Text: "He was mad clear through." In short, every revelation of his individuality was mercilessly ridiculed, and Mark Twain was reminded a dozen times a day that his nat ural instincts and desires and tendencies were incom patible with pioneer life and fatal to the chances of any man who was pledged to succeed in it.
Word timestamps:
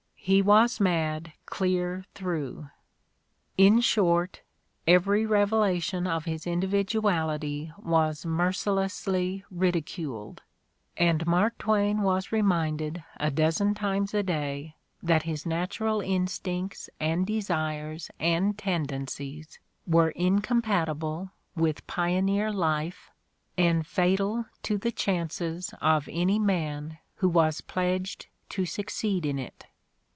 "He 0.23 0.43
was 0.43 0.79
mad 0.79 1.33
clear 1.47 2.05
through." 2.13 2.69
In 3.57 3.81
short, 3.81 4.43
every 4.85 5.25
revelation 5.25 6.05
of 6.05 6.25
his 6.25 6.45
individuality 6.45 7.73
was 7.79 8.23
mercilessly 8.23 9.43
ridiculed, 9.49 10.43
and 10.95 11.25
Mark 11.25 11.57
Twain 11.57 12.03
was 12.03 12.31
reminded 12.31 13.03
a 13.19 13.31
dozen 13.31 13.73
times 13.73 14.13
a 14.13 14.21
day 14.21 14.75
that 15.01 15.23
his 15.23 15.43
nat 15.47 15.79
ural 15.79 16.01
instincts 16.01 16.87
and 16.99 17.25
desires 17.25 18.11
and 18.19 18.55
tendencies 18.59 19.57
were 19.87 20.13
incom 20.13 20.61
patible 20.61 21.31
with 21.55 21.87
pioneer 21.87 22.51
life 22.53 23.09
and 23.57 23.87
fatal 23.87 24.45
to 24.61 24.77
the 24.77 24.91
chances 24.91 25.73
of 25.81 26.07
any 26.11 26.37
man 26.37 26.99
who 27.15 27.27
was 27.27 27.61
pledged 27.61 28.27
to 28.49 28.67
succeed 28.67 29.25
in 29.25 29.39
it. 29.39 29.65